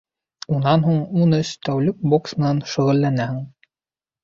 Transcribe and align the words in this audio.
Унан 0.53 0.85
һуң 0.87 1.03
ун 1.25 1.35
өс 1.41 1.51
тәүлек 1.69 2.01
бокс 2.15 2.35
менән 2.41 2.65
шөғөлләнәһең. 2.75 3.41